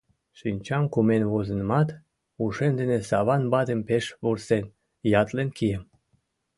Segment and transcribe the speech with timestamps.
[0.39, 1.89] Шинчам кумен возынамат,
[2.43, 4.63] ушем дене Саван ватым пеш вурсен,
[5.21, 5.83] ятлен кием.